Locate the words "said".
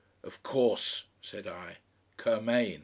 1.21-1.45